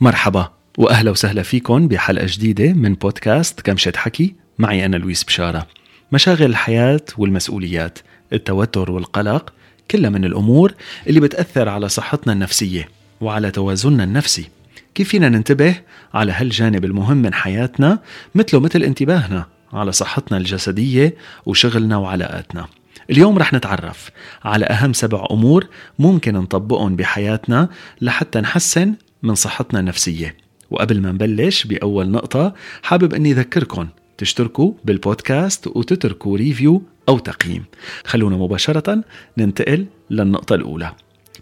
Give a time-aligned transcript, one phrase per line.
[0.00, 4.34] مرحبا وأهلا وسهلا فيكم بحلقة جديدة من بودكاست كمشة حكي.
[4.58, 5.66] معي أنا لويس بشارة.
[6.12, 7.98] مشاغل الحياة والمسؤوليات
[8.32, 9.52] التوتر والقلق
[9.90, 10.74] كلها من الأمور
[11.06, 12.88] اللي بتأثر على صحتنا النفسية
[13.20, 14.48] وعلى توازننا النفسي.
[14.94, 15.74] كيف فينا ننتبه
[16.14, 17.98] على هالجانب المهم من حياتنا
[18.34, 21.14] مثله مثل انتباهنا على صحتنا الجسدية
[21.46, 22.66] وشغلنا وعلاقاتنا.
[23.10, 24.10] اليوم رح نتعرف
[24.44, 25.66] على أهم سبع أمور
[25.98, 27.68] ممكن نطبقهم بحياتنا
[28.00, 30.36] لحتى نحسن من صحتنا النفسية.
[30.70, 37.64] وقبل ما نبلش بأول نقطة حابب أني أذكركم تشتركوا بالبودكاست وتتركوا ريفيو أو تقييم.
[38.04, 39.04] خلونا مباشرة
[39.38, 40.92] ننتقل للنقطة الأولى.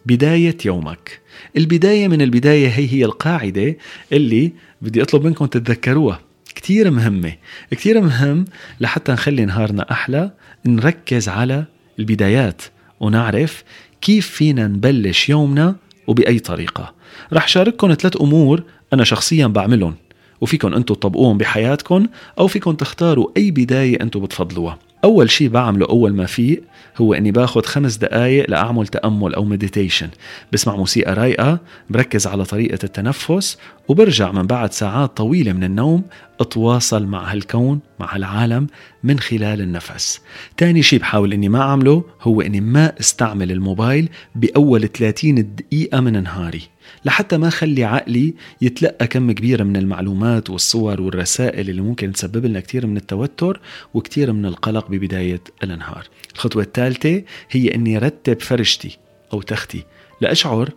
[0.07, 1.21] بداية يومك.
[1.57, 3.77] البداية من البداية هي هي القاعدة
[4.13, 6.21] اللي بدي أطلب منكم تتذكروها.
[6.55, 7.33] كتير مهمة.
[7.71, 8.45] كتير مهم
[8.81, 10.31] لحتى نخلي نهارنا أحلى
[10.67, 11.65] نركز على
[11.99, 12.63] البدايات
[13.01, 13.65] ونعرف
[14.01, 15.77] كيف فينا نبلش يومنا
[16.07, 16.93] وبأي طريقة.
[17.33, 18.63] رح شارككم ثلاث أمور
[18.93, 19.95] أنا شخصيا بعملهم
[20.41, 22.07] وفيكم أنتم تطبقوهم بحياتكم
[22.39, 24.79] أو فيكم تختاروا أي بداية أنتم بتفضلوها.
[25.05, 26.63] أول شيء بعمله أول ما فيق
[26.97, 30.09] هو إني باخد خمس دقايق لأعمل تأمل أو مديتيشن
[30.53, 31.59] بسمع موسيقى رايقة
[31.91, 36.03] بركز على طريقة التنفس وبرجع من بعد ساعات طويلة من النوم
[36.41, 38.67] أتواصل مع هالكون مع العالم
[39.05, 40.21] من خلال النفس.
[40.57, 46.23] تاني شيء بحاول إني ما أعمله هو إني ما أستعمل الموبايل بأول 30 دقيقة من
[46.23, 46.63] نهاري.
[47.05, 52.61] لحتى ما خلي عقلي يتلقى كم كبير من المعلومات والصور والرسائل اللي ممكن تسبب لنا
[52.61, 53.61] كثير من التوتر
[53.95, 58.99] وكثير من القلق ببداية النهار الخطوة الثالثة هي أني رتب فرشتي
[59.33, 59.85] أو تختي
[60.21, 60.71] لأشعر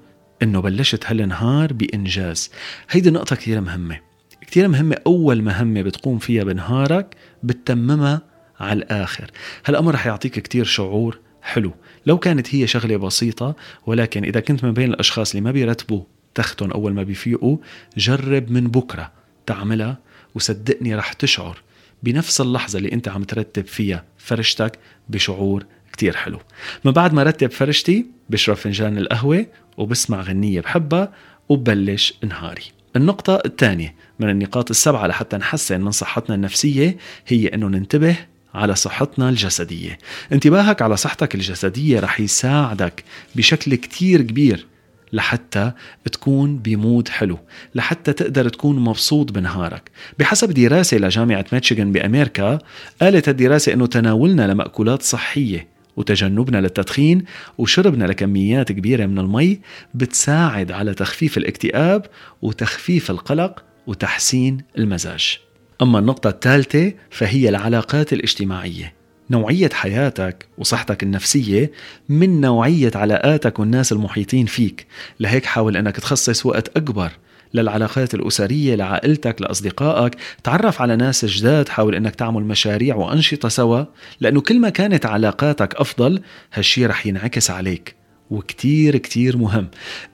[0.43, 2.51] أنه بلشت هالنهار بإنجاز.
[2.89, 3.99] هيدي نقطة كثير مهمة.
[4.47, 8.21] كثير مهمة أول مهمة بتقوم فيها بنهارك بتتممها
[8.59, 9.31] على الآخر.
[9.65, 11.73] هالأمر رح يعطيك كتير شعور حلو.
[12.05, 16.03] لو كانت هي شغلة بسيطة ولكن إذا كنت من بين الأشخاص اللي ما بيرتبوا
[16.35, 17.57] تختهم أول ما بيفيقوا
[17.97, 19.11] جرب من بكرة
[19.45, 19.97] تعملها
[20.35, 21.61] وصدقني رح تشعر
[22.03, 24.79] بنفس اللحظة اللي أنت عم ترتب فيها فرشتك
[25.09, 26.39] بشعور كتير حلو.
[26.85, 29.45] من بعد ما رتب فرشتي بشرب فنجان القهوة
[29.77, 31.13] وبسمع غنية بحبها
[31.49, 32.63] وببلش نهاري.
[32.95, 38.15] النقطة الثانية من النقاط السبعة لحتى نحسن من صحتنا النفسية هي أنه ننتبه
[38.53, 39.97] على صحتنا الجسدية.
[40.31, 43.03] انتباهك على صحتك الجسدية رح يساعدك
[43.35, 44.65] بشكل كتير كبير
[45.13, 45.71] لحتى
[46.11, 47.39] تكون بمود حلو
[47.75, 49.91] لحتى تقدر تكون مبسوط بنهارك.
[50.19, 52.59] بحسب دراسة لجامعة ميتشيغان بأمريكا
[53.01, 55.67] قالت الدراسة أنه تناولنا لمأكولات صحية
[55.97, 57.25] وتجنبنا للتدخين
[57.57, 59.59] وشربنا لكميات كبيرة من المي
[59.93, 62.05] بتساعد على تخفيف الاكتئاب
[62.41, 65.39] وتخفيف القلق وتحسين المزاج.
[65.81, 68.93] أما النقطة الثالثة فهي العلاقات الاجتماعية.
[69.31, 71.71] نوعية حياتك وصحتك النفسية
[72.09, 74.87] من نوعية علاقاتك والناس المحيطين فيك.
[75.19, 77.11] لهيك حاول أنك تخصص وقت أكبر
[77.53, 80.15] للعلاقات الأسرية لعائلتك لأصدقائك.
[80.43, 83.83] تعرف على ناس جداد حاول أنك تعمل مشاريع وأنشطة سوا.
[84.21, 86.21] لأنه كل ما كانت علاقاتك أفضل
[86.53, 87.95] هالشي رح ينعكس عليك.
[88.29, 89.67] وكتير كتير مهم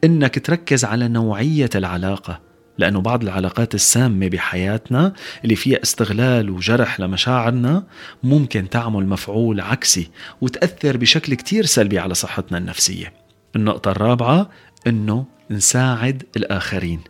[0.03, 2.44] أنك تركز على نوعية العلاقة.
[2.77, 5.13] لأنه بعض العلاقات السامة بحياتنا
[5.43, 7.83] اللي فيها استغلال وجرح لمشاعرنا
[8.23, 10.09] ممكن تعمل مفعول عكسي
[10.41, 13.13] وتأثر بشكل كتير سلبي على صحتنا النفسية.
[13.55, 14.49] النقطة الرابعة
[14.87, 17.01] أنه نساعد الآخرين.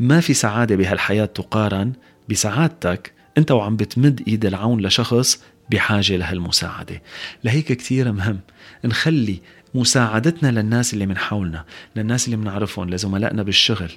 [0.00, 1.92] ما في سعادة بهالحياة تقارن
[2.28, 7.02] بسعادتك أنت وعم بتمد إيد العون لشخص بحاجة لهالمساعدة.
[7.44, 8.40] لهيك كتير مهم
[8.84, 9.40] نخلي
[9.74, 11.64] مساعدتنا للناس اللي من حولنا
[11.96, 13.90] للناس اللي بنعرفهم لزملائنا بالشغل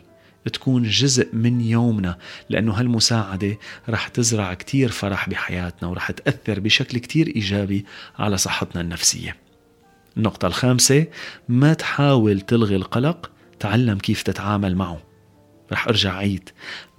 [0.48, 2.18] تكون جزء من يومنا
[2.50, 3.58] لأنه هالمساعدة
[3.90, 7.86] رح تزرع كتير فرح بحياتنا ورح تأثر بشكل كتير إيجابي
[8.20, 9.36] على صحتنا النفسية.
[10.18, 11.06] النقطة الخامسة
[11.50, 15.02] ما تحاول تلغي القلق تعلم كيف تتعامل معه.
[15.72, 16.50] رح أرجع عيد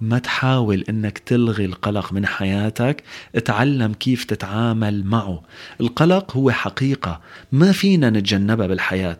[0.01, 3.03] ما تحاول إنك تلغي القلق من حياتك
[3.35, 5.43] اتعلم كيف تتعامل معه.
[5.81, 7.21] القلق هو حقيقة
[7.51, 9.19] ما فينا نتجنبها بالحياة.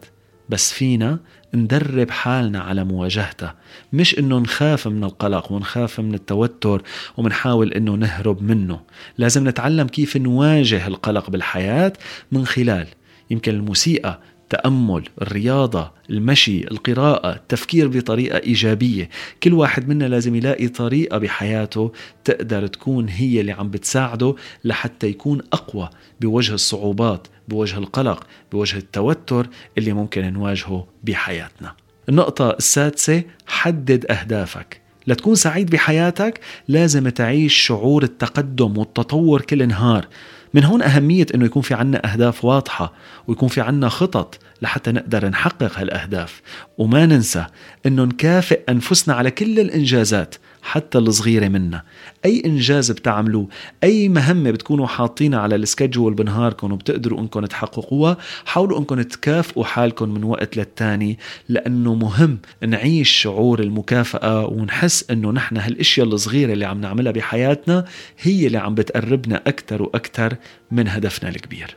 [0.49, 1.19] بس فينا
[1.53, 3.55] ندرب حالنا على مواجهتها.
[3.93, 6.81] مش إنه نخاف من القلق ونخاف من التوتر
[7.17, 8.79] ومنحاول إنه نهرب منه.
[9.17, 11.93] لازم نتعلم كيف نواجه القلق بالحياة
[12.31, 12.87] من خلال
[13.29, 14.19] يمكن الموسيقى
[14.53, 19.09] التأمل الرياضة المشي القراءة التفكير بطريقة إيجابية.
[19.43, 21.91] كل واحد منا لازم يلاقي طريقة بحياته
[22.23, 25.89] تقدر تكون هي اللي عم بتساعده لحتى يكون أقوى
[26.21, 29.47] بوجه الصعوبات بوجه القلق بوجه التوتر
[29.77, 31.73] اللي ممكن نواجهه بحياتنا.
[32.09, 34.81] النقطة السادسة حدد أهدافك.
[35.07, 40.07] لتكون سعيد بحياتك لازم تعيش شعور التقدم والتطور كل نهار.
[40.53, 42.93] من هون أهمية أنه يكون في عنا أهداف واضحة
[43.27, 46.41] ويكون في عنا خطط لحتى نقدر نحقق هالأهداف.
[46.77, 47.45] وما ننسى
[47.85, 50.35] أنه نكافئ أنفسنا على كل الإنجازات
[50.69, 51.83] حتى الصغيرة منا.
[52.25, 53.48] أي إنجاز بتعملوه
[53.83, 60.24] أي مهمة بتكونوا حاطينها على السكجول بنهاركم وبتقدروا أنكم تحققوها حاولوا أنكم تكافئوا حالكم من
[60.24, 61.18] وقت للتاني
[61.50, 62.38] لأنه مهم
[62.68, 67.86] نعيش شعور المكافأة ونحس أنه نحن هالأشياء الصغيرة اللي عم نعملها بحياتنا
[68.21, 70.36] هي اللي عم بتقربنا أكثر وأكثر
[70.71, 71.75] من هدفنا الكبير.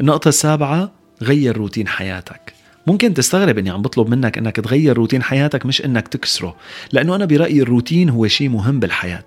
[0.00, 0.92] النقطة السابعة
[1.22, 2.59] غير روتين حياتك.
[2.86, 6.56] ممكن تستغرب إني عم بطلب منك إنك تغير روتين حياتك مش إنك تكسره
[6.92, 9.24] لأنه أنا برأيي الروتين هو شيء مهم بالحياة.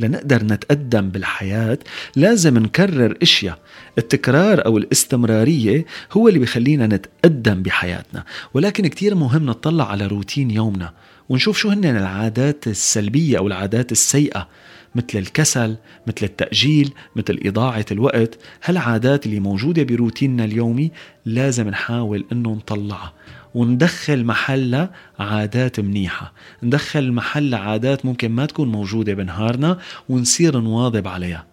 [0.00, 1.78] لنقدر نتقدم بالحياة
[2.16, 3.58] لازم نكرر إشياء.
[3.98, 8.24] التكرار أو الاستمرارية هو اللي بيخلينا نتقدم بحياتنا.
[8.54, 10.92] ولكن كتير مهم نطلع على روتين يومنا
[11.28, 14.48] ونشوف شو هن العادات السلبية أو العادات السيئة
[14.94, 15.76] مثل الكسل
[16.06, 18.38] مثل التأجيل مثل إضاعة الوقت.
[18.64, 20.90] هالعادات اللي موجودة بروتيننا اليومي
[21.24, 23.12] لازم نحاول إنه نطلعها
[23.54, 26.32] وندخل محلها عادات منيحة.
[26.62, 29.78] ندخل محلها عادات ممكن ما تكون موجودة بنهارنا
[30.08, 31.46] ونصير نواظب عليها.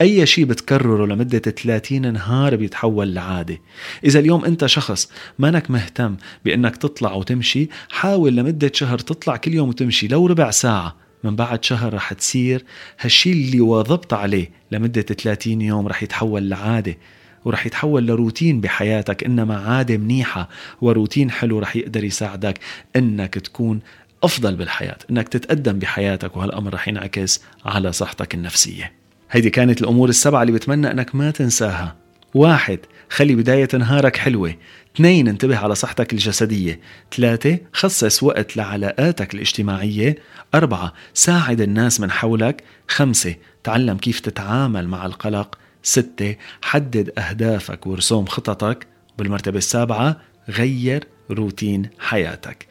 [0.00, 3.58] أي شيء بتكرره لمدة 30 نهار بيتحول لعادة.
[4.04, 9.68] إذا اليوم أنت شخص مانك مهتم بأنك تطلع وتمشي حاول لمدة شهر تطلع كل يوم
[9.68, 11.03] وتمشي لو ربع ساعة.
[11.24, 12.64] من بعد شهر رح تصير
[13.00, 16.96] هالشي اللي واظبت عليه لمدة 30 يوم رح يتحول لعادة
[17.44, 20.48] ورح يتحول لروتين بحياتك إنما عادة منيحة
[20.80, 22.58] وروتين حلو رح يقدر يساعدك
[22.96, 23.80] إنك تكون
[24.22, 28.92] أفضل بالحياة إنك تتقدم بحياتك وهالأمر رح ينعكس على صحتك النفسية.
[29.30, 32.03] هيدي كانت الأمور السبعة اللي بتمنى أنك ما تنساها.
[32.34, 32.78] واحد
[33.10, 34.54] خلي بداية نهارك حلوة.
[34.96, 36.80] اثنين انتبه على صحتك الجسدية.
[37.16, 40.16] ثلاثة خصص وقت لعلاقاتك الاجتماعية.
[40.54, 42.64] أربعة ساعد الناس من حولك.
[42.88, 43.34] خمسة
[43.64, 45.58] تعلم كيف تتعامل مع القلق.
[45.82, 48.86] ستة حدد أهدافك وارسم خططك.
[49.18, 52.66] بالمرتبة السابعة غير روتين حياتك.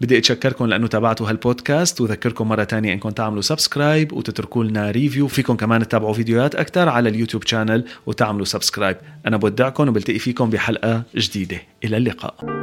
[0.00, 5.56] بدي أتشكركم لأنه تابعتوا هالبودكاست وذكركم مرة تانية إنكم تعملوا subscribe وتتركوا لنا review فيكم
[5.56, 8.96] كمان تتابعوا فيديوهات أكثر على ال YouTube channel وتعملوا subscribe
[9.26, 11.58] أنا بودعكم وبلتقي فيكم بحلقة جديدة.
[11.84, 12.61] إلى اللقاء.